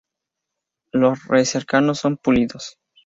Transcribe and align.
Los 0.93 1.27
recercados 1.27 1.99
son 1.99 2.17
pulidos. 2.17 2.79